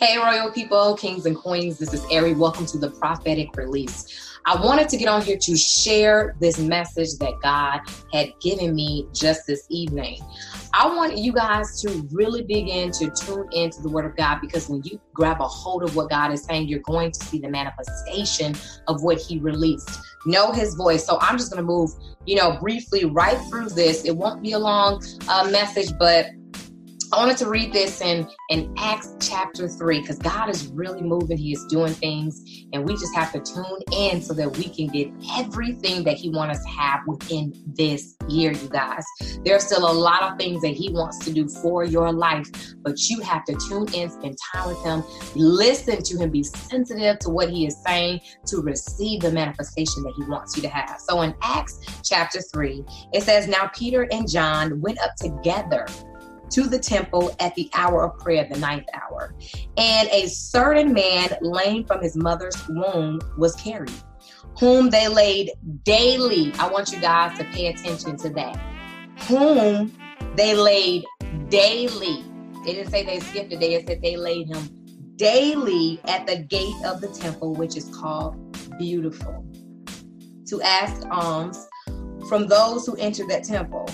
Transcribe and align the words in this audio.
Hey, 0.00 0.16
royal 0.16 0.52
people, 0.52 0.94
kings 0.94 1.26
and 1.26 1.34
queens. 1.34 1.76
This 1.76 1.92
is 1.92 2.04
Ari. 2.12 2.34
Welcome 2.34 2.66
to 2.66 2.78
the 2.78 2.92
prophetic 2.92 3.48
release. 3.56 4.38
I 4.46 4.54
wanted 4.64 4.88
to 4.90 4.96
get 4.96 5.08
on 5.08 5.22
here 5.22 5.36
to 5.38 5.56
share 5.56 6.36
this 6.38 6.56
message 6.56 7.18
that 7.18 7.32
God 7.42 7.80
had 8.12 8.32
given 8.40 8.76
me 8.76 9.08
just 9.12 9.48
this 9.48 9.66
evening. 9.70 10.20
I 10.72 10.86
want 10.86 11.18
you 11.18 11.32
guys 11.32 11.80
to 11.80 12.06
really 12.12 12.44
begin 12.44 12.92
to 12.92 13.10
tune 13.10 13.48
into 13.50 13.82
the 13.82 13.88
Word 13.88 14.04
of 14.04 14.14
God 14.14 14.38
because 14.40 14.68
when 14.68 14.82
you 14.84 15.00
grab 15.14 15.40
a 15.40 15.48
hold 15.48 15.82
of 15.82 15.96
what 15.96 16.10
God 16.10 16.32
is 16.32 16.44
saying, 16.44 16.68
you're 16.68 16.78
going 16.78 17.10
to 17.10 17.24
see 17.24 17.40
the 17.40 17.48
manifestation 17.48 18.54
of 18.86 19.02
what 19.02 19.18
He 19.18 19.40
released. 19.40 19.90
Know 20.26 20.52
His 20.52 20.76
voice. 20.76 21.04
So 21.04 21.18
I'm 21.20 21.36
just 21.36 21.50
going 21.50 21.60
to 21.60 21.66
move, 21.66 21.90
you 22.24 22.36
know, 22.36 22.56
briefly 22.60 23.04
right 23.04 23.40
through 23.50 23.70
this. 23.70 24.04
It 24.04 24.16
won't 24.16 24.42
be 24.42 24.52
a 24.52 24.60
long 24.60 25.02
uh, 25.26 25.48
message, 25.50 25.90
but 25.98 26.26
I 27.10 27.16
wanted 27.16 27.38
to 27.38 27.48
read 27.48 27.72
this 27.72 28.02
in, 28.02 28.28
in 28.50 28.74
Acts 28.76 29.14
chapter 29.18 29.66
3 29.66 30.02
because 30.02 30.18
God 30.18 30.50
is 30.50 30.66
really 30.68 31.00
moving. 31.00 31.38
He 31.38 31.52
is 31.52 31.64
doing 31.70 31.94
things, 31.94 32.66
and 32.74 32.84
we 32.84 32.92
just 32.92 33.14
have 33.14 33.32
to 33.32 33.40
tune 33.40 33.80
in 33.92 34.20
so 34.20 34.34
that 34.34 34.54
we 34.58 34.64
can 34.64 34.88
get 34.88 35.10
everything 35.38 36.04
that 36.04 36.18
He 36.18 36.28
wants 36.28 36.58
us 36.58 36.64
to 36.64 36.70
have 36.70 37.00
within 37.06 37.54
this 37.66 38.14
year, 38.28 38.52
you 38.52 38.68
guys. 38.68 39.06
There 39.42 39.56
are 39.56 39.60
still 39.60 39.90
a 39.90 39.92
lot 39.92 40.22
of 40.22 40.36
things 40.36 40.60
that 40.60 40.74
He 40.74 40.92
wants 40.92 41.18
to 41.20 41.32
do 41.32 41.48
for 41.48 41.82
your 41.82 42.12
life, 42.12 42.46
but 42.82 42.98
you 43.08 43.22
have 43.22 43.42
to 43.46 43.56
tune 43.68 43.88
in, 43.94 44.10
spend 44.10 44.36
time 44.52 44.68
with 44.68 44.84
Him, 44.84 45.02
listen 45.34 46.02
to 46.02 46.18
Him, 46.18 46.30
be 46.30 46.42
sensitive 46.42 47.18
to 47.20 47.30
what 47.30 47.48
He 47.48 47.66
is 47.66 47.82
saying 47.86 48.20
to 48.48 48.60
receive 48.60 49.22
the 49.22 49.32
manifestation 49.32 50.02
that 50.02 50.12
He 50.14 50.24
wants 50.24 50.56
you 50.56 50.62
to 50.62 50.68
have. 50.68 51.00
So 51.00 51.22
in 51.22 51.34
Acts 51.40 51.80
chapter 52.04 52.42
3, 52.42 52.84
it 53.14 53.22
says, 53.22 53.48
Now 53.48 53.70
Peter 53.74 54.06
and 54.12 54.28
John 54.28 54.78
went 54.82 55.00
up 55.00 55.14
together 55.16 55.86
to 56.50 56.62
the 56.64 56.78
temple 56.78 57.34
at 57.40 57.54
the 57.54 57.70
hour 57.74 58.04
of 58.04 58.18
prayer, 58.18 58.46
the 58.50 58.58
ninth 58.58 58.86
hour. 58.94 59.34
And 59.76 60.08
a 60.10 60.26
certain 60.28 60.92
man, 60.92 61.36
lame 61.40 61.84
from 61.84 62.02
his 62.02 62.16
mother's 62.16 62.56
womb, 62.68 63.20
was 63.36 63.54
carried, 63.56 63.92
whom 64.58 64.90
they 64.90 65.08
laid 65.08 65.52
daily. 65.84 66.52
I 66.58 66.68
want 66.68 66.92
you 66.92 67.00
guys 67.00 67.38
to 67.38 67.44
pay 67.44 67.68
attention 67.68 68.16
to 68.18 68.30
that. 68.30 68.56
Whom 69.28 69.92
they 70.36 70.54
laid 70.54 71.04
daily. 71.48 72.24
They 72.64 72.74
didn't 72.74 72.90
say 72.90 73.04
they 73.04 73.20
skipped 73.20 73.52
a 73.52 73.56
day, 73.56 73.74
it 73.74 73.86
said 73.86 74.02
they 74.02 74.16
laid 74.16 74.48
him 74.48 74.68
daily 75.16 76.00
at 76.04 76.26
the 76.26 76.38
gate 76.38 76.76
of 76.84 77.00
the 77.00 77.08
temple, 77.08 77.54
which 77.54 77.76
is 77.76 77.88
called 77.94 78.36
Beautiful, 78.78 79.44
to 80.46 80.62
ask 80.62 81.04
alms 81.10 81.66
from 82.28 82.46
those 82.46 82.86
who 82.86 82.94
entered 82.96 83.28
that 83.28 83.42
temple 83.42 83.88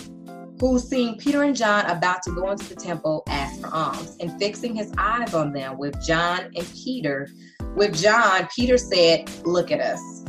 who, 0.61 0.79
seeing 0.79 1.17
Peter 1.19 1.43
and 1.43 1.57
John 1.57 1.87
about 1.87 2.23
to 2.23 2.31
go 2.31 2.51
into 2.51 2.69
the 2.69 2.77
temple, 2.77 3.23
asked 3.29 3.61
for 3.61 3.69
alms. 3.69 4.17
And 4.21 4.39
fixing 4.39 4.75
his 4.75 4.93
eyes 4.99 5.35
on 5.35 5.53
them 5.53 5.79
with 5.79 5.95
John 6.07 6.51
and 6.57 6.67
Peter, 6.73 7.29
with 7.75 8.01
John, 8.01 8.49
Peter 8.55 8.79
said, 8.79 9.29
Look 9.45 9.71
at 9.71 9.81
us. 9.81 10.25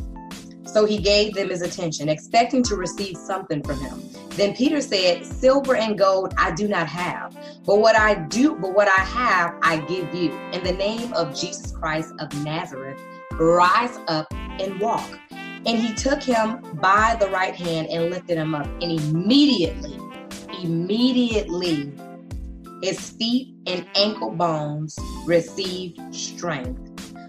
So 0.66 0.86
he 0.86 0.98
gave 0.98 1.36
them 1.36 1.50
his 1.50 1.62
attention, 1.62 2.10
expecting 2.10 2.64
to 2.64 2.76
receive 2.76 3.16
something 3.16 3.64
from 3.64 3.80
him. 3.80 4.02
Then 4.32 4.54
Peter 4.54 4.82
said, 4.82 5.26
Silver 5.26 5.76
and 5.76 5.98
gold 5.98 6.34
I 6.38 6.52
do 6.52 6.68
not 6.68 6.88
have, 6.88 7.34
but 7.66 7.80
what 7.80 7.96
I 7.96 8.16
do, 8.16 8.56
but 8.56 8.74
what 8.74 8.90
I 8.90 9.02
have, 9.02 9.56
I 9.62 9.78
give 9.88 10.14
you. 10.14 10.32
In 10.52 10.64
the 10.64 10.74
name 10.74 11.14
of 11.14 11.34
Jesus 11.34 11.72
Christ 11.72 12.14
of 12.20 12.34
Nazareth, 12.44 13.00
rise 13.34 13.98
up 14.08 14.28
and 14.34 14.78
walk. 14.82 15.20
And 15.32 15.80
he 15.80 15.94
took 15.94 16.22
him 16.22 16.60
by 16.82 17.16
the 17.20 17.30
right 17.30 17.56
hand 17.56 17.88
and 17.88 18.10
lifted 18.10 18.38
him 18.38 18.54
up. 18.54 18.68
And 18.82 19.00
immediately 19.00 19.98
immediately 20.64 21.92
his 22.82 23.10
feet 23.12 23.56
and 23.68 23.86
ankle 23.96 24.32
bones 24.32 24.98
received 25.26 26.00
strength. 26.14 26.82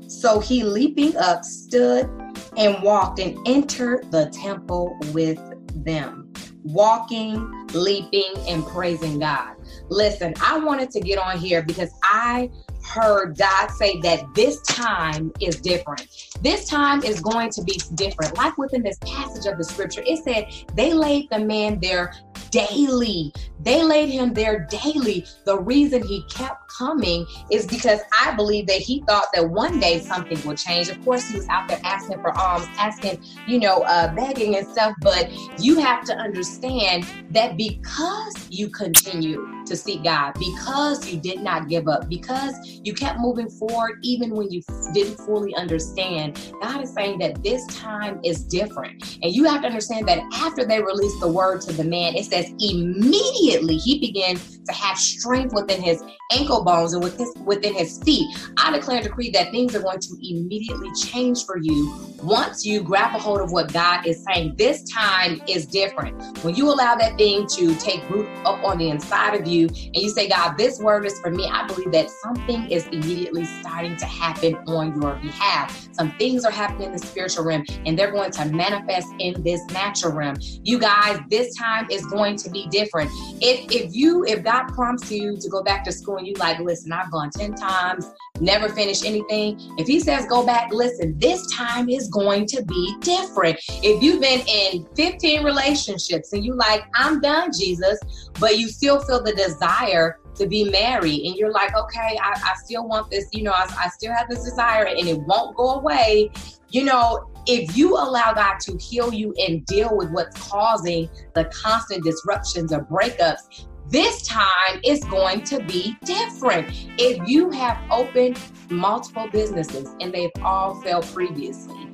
So 0.08 0.40
he, 0.40 0.62
leaping 0.62 1.16
up, 1.16 1.44
stood 1.44 2.08
and 2.56 2.82
walked 2.82 3.18
and 3.18 3.38
entered 3.46 4.10
the 4.10 4.26
temple 4.30 4.96
with 5.12 5.38
them, 5.84 6.32
walking, 6.64 7.66
leaping, 7.72 8.32
and 8.48 8.66
praising 8.66 9.18
God. 9.18 9.54
Listen, 9.88 10.34
I 10.42 10.58
wanted 10.58 10.90
to 10.92 11.00
get 11.00 11.18
on 11.18 11.38
here 11.38 11.62
because 11.62 11.90
I 12.02 12.50
heard 12.86 13.36
God 13.36 13.68
say 13.72 14.00
that 14.00 14.22
this 14.34 14.60
time 14.62 15.32
is 15.40 15.60
different. 15.60 16.06
This 16.40 16.68
time 16.68 17.02
is 17.02 17.20
going 17.20 17.50
to 17.50 17.62
be 17.62 17.80
different. 17.94 18.36
Like 18.36 18.56
within 18.58 18.82
this 18.82 18.98
passage 19.04 19.46
of 19.46 19.58
the 19.58 19.64
scripture, 19.64 20.02
it 20.06 20.22
said 20.24 20.46
they 20.74 20.92
laid 20.92 21.28
the 21.30 21.40
man 21.40 21.78
there 21.80 22.12
daily. 22.56 23.32
They 23.60 23.82
laid 23.82 24.08
him 24.08 24.32
there 24.32 24.66
daily. 24.70 25.26
The 25.44 25.58
reason 25.58 26.02
he 26.02 26.22
kept 26.24 26.68
coming 26.68 27.26
is 27.50 27.66
because 27.66 28.00
I 28.18 28.34
believe 28.34 28.66
that 28.68 28.78
he 28.78 29.02
thought 29.06 29.26
that 29.34 29.48
one 29.48 29.78
day 29.80 30.00
something 30.00 30.40
would 30.46 30.56
change. 30.56 30.88
Of 30.88 31.02
course, 31.04 31.28
he 31.28 31.36
was 31.36 31.48
out 31.48 31.68
there 31.68 31.80
asking 31.84 32.20
for 32.20 32.36
alms, 32.38 32.66
asking, 32.78 33.22
you 33.46 33.58
know, 33.58 33.82
uh, 33.82 34.14
begging 34.14 34.56
and 34.56 34.66
stuff. 34.68 34.94
But 35.00 35.30
you 35.58 35.78
have 35.80 36.04
to 36.04 36.14
understand 36.14 37.06
that 37.30 37.56
because 37.56 38.34
you 38.50 38.68
continue 38.70 39.55
to 39.66 39.76
seek 39.76 40.04
God, 40.04 40.34
because 40.38 41.10
you 41.10 41.18
did 41.18 41.40
not 41.40 41.68
give 41.68 41.88
up, 41.88 42.08
because 42.08 42.54
you 42.84 42.94
kept 42.94 43.18
moving 43.18 43.48
forward, 43.48 43.98
even 44.02 44.30
when 44.30 44.50
you 44.50 44.62
didn't 44.92 45.16
fully 45.16 45.54
understand, 45.54 46.52
God 46.62 46.82
is 46.82 46.92
saying 46.92 47.18
that 47.18 47.42
this 47.42 47.66
time 47.66 48.20
is 48.24 48.44
different. 48.44 49.18
And 49.22 49.34
you 49.34 49.44
have 49.44 49.62
to 49.62 49.66
understand 49.66 50.08
that 50.08 50.22
after 50.34 50.64
they 50.64 50.80
released 50.82 51.20
the 51.20 51.30
word 51.30 51.60
to 51.62 51.72
the 51.72 51.84
man, 51.84 52.14
it 52.14 52.26
says 52.26 52.46
immediately 52.58 53.76
he 53.76 53.98
began 54.00 54.38
to 54.66 54.72
have 54.72 54.98
strength 54.98 55.54
within 55.54 55.80
his 55.80 56.02
ankle 56.32 56.64
bones 56.64 56.92
and 56.92 57.02
with 57.02 57.16
his, 57.18 57.32
within 57.44 57.74
his 57.74 57.98
feet. 58.04 58.26
I 58.58 58.72
declare 58.72 58.98
and 58.98 59.06
decree 59.06 59.30
that 59.30 59.50
things 59.50 59.74
are 59.74 59.82
going 59.82 60.00
to 60.00 60.16
immediately 60.22 60.90
change 60.92 61.44
for 61.44 61.58
you 61.58 61.92
once 62.22 62.64
you 62.64 62.82
grab 62.82 63.14
a 63.14 63.18
hold 63.18 63.40
of 63.40 63.52
what 63.52 63.72
God 63.72 64.06
is 64.06 64.24
saying. 64.24 64.54
This 64.56 64.82
time 64.90 65.40
is 65.48 65.66
different. 65.66 66.14
When 66.42 66.54
you 66.54 66.68
allow 66.68 66.94
that 66.96 67.16
thing 67.18 67.46
to 67.56 67.74
take 67.76 68.08
root 68.08 68.28
up 68.44 68.62
on 68.64 68.78
the 68.78 68.90
inside 68.90 69.34
of 69.34 69.46
you 69.46 69.66
and 69.68 69.96
you 69.96 70.10
say, 70.10 70.28
God, 70.28 70.56
this 70.56 70.78
word 70.80 71.06
is 71.06 71.18
for 71.20 71.30
me, 71.30 71.48
I 71.52 71.66
believe 71.66 71.92
that 71.92 72.10
something 72.10 72.70
is 72.70 72.86
immediately 72.92 73.44
starting 73.44 73.96
to 73.96 74.06
happen 74.06 74.54
on 74.66 75.00
your 75.00 75.16
behalf. 75.16 75.88
Some 75.92 76.12
things 76.12 76.44
are 76.44 76.50
happening 76.50 76.88
in 76.88 76.92
the 76.92 76.98
spiritual 76.98 77.44
realm 77.44 77.64
and 77.84 77.98
they're 77.98 78.12
going 78.12 78.30
to 78.32 78.44
manifest 78.46 79.08
in 79.18 79.42
this 79.42 79.60
natural 79.70 80.12
realm. 80.12 80.36
You 80.62 80.78
guys, 80.78 81.18
this 81.30 81.54
time 81.56 81.86
is 81.90 82.04
going 82.06 82.36
to 82.36 82.50
be 82.50 82.66
different. 82.70 83.10
If 83.40 83.66
if 83.70 83.94
you 83.94 84.24
if 84.24 84.42
God 84.56 84.72
prompts 84.72 85.10
you 85.10 85.36
to 85.36 85.48
go 85.48 85.62
back 85.62 85.84
to 85.84 85.92
school 85.92 86.16
and 86.16 86.26
you 86.26 86.32
like, 86.34 86.58
listen, 86.60 86.90
I've 86.92 87.10
gone 87.10 87.30
10 87.30 87.54
times, 87.54 88.10
never 88.40 88.68
finished 88.68 89.04
anything. 89.04 89.60
If 89.76 89.86
he 89.86 90.00
says 90.00 90.26
go 90.26 90.46
back, 90.46 90.72
listen, 90.72 91.18
this 91.18 91.46
time 91.54 91.90
is 91.90 92.08
going 92.08 92.46
to 92.46 92.64
be 92.64 92.96
different. 93.00 93.58
If 93.68 94.02
you've 94.02 94.20
been 94.20 94.40
in 94.48 94.86
15 94.96 95.44
relationships 95.44 96.32
and 96.32 96.44
you 96.44 96.54
like, 96.54 96.84
I'm 96.94 97.20
done, 97.20 97.50
Jesus, 97.52 97.98
but 98.40 98.58
you 98.58 98.68
still 98.68 99.00
feel 99.00 99.22
the 99.22 99.34
desire 99.34 100.18
to 100.36 100.46
be 100.46 100.64
married 100.70 101.26
and 101.26 101.36
you're 101.36 101.52
like, 101.52 101.76
okay, 101.76 102.18
I, 102.22 102.30
I 102.32 102.54
still 102.64 102.88
want 102.88 103.10
this, 103.10 103.28
you 103.32 103.42
know, 103.42 103.52
I, 103.52 103.66
I 103.78 103.88
still 103.88 104.12
have 104.14 104.28
this 104.28 104.44
desire 104.44 104.86
and 104.86 105.06
it 105.06 105.18
won't 105.18 105.54
go 105.56 105.74
away. 105.74 106.30
You 106.70 106.84
know, 106.84 107.30
if 107.46 107.76
you 107.76 107.94
allow 107.94 108.32
God 108.34 108.58
to 108.60 108.76
heal 108.78 109.12
you 109.12 109.34
and 109.46 109.64
deal 109.66 109.96
with 109.96 110.10
what's 110.10 110.48
causing 110.48 111.08
the 111.34 111.44
constant 111.44 112.04
disruptions 112.04 112.72
or 112.72 112.84
breakups, 112.84 113.66
this 113.88 114.26
time 114.26 114.80
is 114.84 115.02
going 115.04 115.42
to 115.44 115.62
be 115.64 115.96
different. 116.04 116.68
If 116.98 117.28
you 117.28 117.50
have 117.50 117.78
opened 117.90 118.38
multiple 118.68 119.28
businesses 119.30 119.94
and 120.00 120.12
they've 120.12 120.30
all 120.42 120.80
failed 120.82 121.06
previously, 121.06 121.86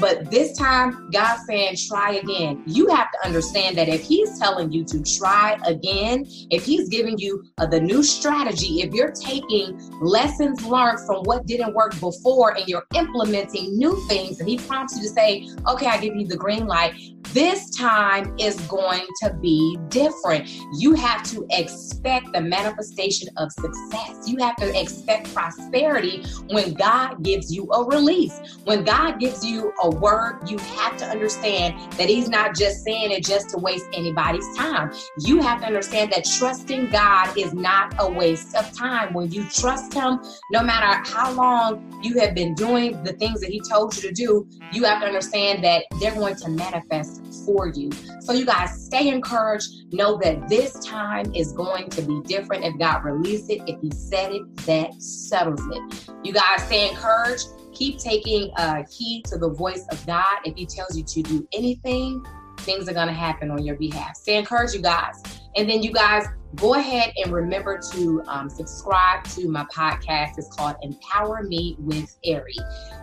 but 0.00 0.30
this 0.30 0.56
time, 0.56 1.10
God's 1.10 1.44
saying, 1.46 1.76
try 1.88 2.14
again. 2.14 2.62
You 2.66 2.88
have 2.88 3.10
to 3.12 3.18
understand 3.24 3.76
that 3.78 3.88
if 3.88 4.02
He's 4.02 4.38
telling 4.38 4.72
you 4.72 4.84
to 4.84 5.02
try 5.02 5.58
again, 5.66 6.24
if 6.50 6.64
He's 6.64 6.88
giving 6.88 7.18
you 7.18 7.44
uh, 7.58 7.66
the 7.66 7.80
new 7.80 8.02
strategy, 8.02 8.80
if 8.80 8.92
you're 8.92 9.12
taking 9.12 9.78
lessons 10.00 10.64
learned 10.64 10.98
from 11.06 11.22
what 11.22 11.46
didn't 11.46 11.74
work 11.74 11.92
before 12.00 12.56
and 12.56 12.66
you're 12.66 12.86
implementing 12.94 13.78
new 13.78 13.96
things, 14.08 14.40
and 14.40 14.48
He 14.48 14.58
prompts 14.58 14.96
you 14.96 15.02
to 15.02 15.08
say, 15.08 15.48
okay, 15.68 15.86
I 15.86 15.98
give 15.98 16.16
you 16.16 16.26
the 16.26 16.36
green 16.36 16.66
light, 16.66 16.94
this 17.32 17.70
time 17.70 18.34
is 18.38 18.60
going 18.62 19.06
to 19.22 19.34
be 19.40 19.78
different. 19.88 20.50
You 20.78 20.94
have 20.94 21.22
to 21.30 21.46
expect 21.50 22.32
the 22.32 22.42
manifestation 22.42 23.28
of 23.38 23.50
success. 23.52 24.20
You 24.26 24.36
have 24.38 24.56
to 24.56 24.78
expect 24.78 25.32
prosperity 25.32 26.22
when 26.50 26.74
God 26.74 27.22
gives 27.22 27.52
you 27.52 27.70
a 27.72 27.84
release. 27.86 28.38
When 28.64 28.84
God 28.84 29.18
gives 29.18 29.44
you 29.44 29.72
a 29.82 29.90
word, 29.90 30.40
you 30.46 30.58
have 30.58 30.96
to 30.98 31.06
understand 31.06 31.74
that 31.92 32.08
He's 32.08 32.28
not 32.28 32.54
just 32.54 32.84
saying 32.84 33.10
it 33.12 33.24
just 33.24 33.50
to 33.50 33.58
waste 33.58 33.86
anybody's 33.94 34.46
time. 34.56 34.90
You 35.20 35.40
have 35.40 35.60
to 35.60 35.66
understand 35.66 36.12
that 36.12 36.24
trusting 36.38 36.90
God 36.90 37.36
is 37.38 37.54
not 37.54 37.94
a 37.98 38.10
waste 38.10 38.54
of 38.56 38.76
time. 38.76 39.14
When 39.14 39.30
you 39.30 39.48
trust 39.48 39.94
Him, 39.94 40.18
no 40.50 40.62
matter 40.62 41.02
how 41.10 41.32
long 41.32 42.00
you 42.02 42.18
have 42.20 42.34
been 42.34 42.54
doing 42.54 43.02
the 43.04 43.14
things 43.14 43.40
that 43.40 43.50
He 43.50 43.60
told 43.70 43.96
you 43.96 44.02
to 44.02 44.12
do, 44.12 44.46
you 44.72 44.84
have 44.84 45.00
to 45.00 45.06
understand 45.06 45.64
that 45.64 45.84
they're 45.98 46.14
going 46.14 46.36
to 46.36 46.50
manifest 46.50 47.21
for 47.44 47.68
you. 47.68 47.90
So, 48.20 48.32
you 48.32 48.46
guys 48.46 48.84
stay 48.84 49.08
encouraged. 49.08 49.92
Know 49.92 50.18
that 50.18 50.48
this 50.48 50.72
time 50.84 51.34
is 51.34 51.52
going 51.52 51.90
to 51.90 52.02
be 52.02 52.20
different. 52.22 52.64
If 52.64 52.78
God 52.78 53.04
released 53.04 53.50
it, 53.50 53.62
if 53.66 53.80
He 53.80 53.90
said 53.90 54.32
it, 54.32 54.56
that 54.66 54.94
settles 55.02 55.62
it. 55.70 56.10
You 56.24 56.32
guys 56.32 56.62
stay 56.64 56.90
encouraged. 56.90 57.46
Keep 57.72 57.98
taking 57.98 58.50
uh, 58.56 58.84
heed 58.90 59.24
to 59.26 59.38
the 59.38 59.50
voice 59.50 59.86
of 59.90 60.04
God. 60.06 60.38
If 60.44 60.56
He 60.56 60.66
tells 60.66 60.96
you 60.96 61.04
to 61.04 61.22
do 61.22 61.48
anything, 61.52 62.24
things 62.58 62.88
are 62.88 62.94
going 62.94 63.08
to 63.08 63.14
happen 63.14 63.50
on 63.50 63.64
your 63.64 63.76
behalf. 63.76 64.16
Stay 64.16 64.36
encouraged, 64.36 64.74
you 64.74 64.82
guys. 64.82 65.22
And 65.56 65.68
then, 65.68 65.82
you 65.82 65.92
guys, 65.92 66.26
go 66.56 66.74
ahead 66.74 67.12
and 67.22 67.32
remember 67.32 67.80
to 67.92 68.22
um, 68.26 68.48
subscribe 68.48 69.24
to 69.24 69.48
my 69.48 69.64
podcast. 69.74 70.38
It's 70.38 70.54
called 70.54 70.76
Empower 70.82 71.42
Me 71.42 71.76
with 71.78 72.16
Ari. 72.26 72.56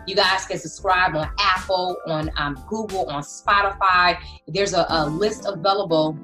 You 0.06 0.14
guys 0.14 0.46
can 0.46 0.58
subscribe 0.58 1.14
on 1.16 1.30
Apple, 1.38 1.96
on 2.06 2.30
um, 2.36 2.62
Google, 2.68 3.08
on 3.10 3.22
Spotify. 3.22 4.18
There's 4.48 4.74
a, 4.74 4.86
a 4.88 5.06
list 5.06 5.46
available 5.46 6.18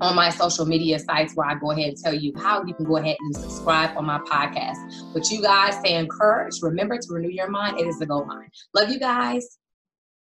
on 0.00 0.14
my 0.14 0.30
social 0.30 0.64
media 0.64 0.98
sites 0.98 1.34
where 1.34 1.48
I 1.48 1.54
go 1.54 1.72
ahead 1.72 1.88
and 1.88 1.96
tell 1.96 2.14
you 2.14 2.32
how 2.36 2.64
you 2.64 2.74
can 2.74 2.84
go 2.84 2.96
ahead 2.96 3.16
and 3.18 3.36
subscribe 3.36 3.96
on 3.96 4.06
my 4.06 4.18
podcast. 4.20 5.12
But 5.12 5.30
you 5.30 5.42
guys 5.42 5.76
stay 5.76 5.94
encouraged. 5.94 6.62
Remember 6.62 6.96
to 6.98 7.06
renew 7.10 7.30
your 7.30 7.48
mind. 7.48 7.78
It 7.78 7.86
is 7.86 7.98
the 7.98 8.06
goal 8.06 8.26
line. 8.26 8.50
Love 8.74 8.90
you 8.90 8.98
guys. 8.98 9.58